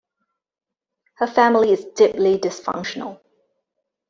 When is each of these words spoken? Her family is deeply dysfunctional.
Her 1.17 1.27
family 1.27 1.73
is 1.73 1.85
deeply 1.85 2.39
dysfunctional. 2.39 3.21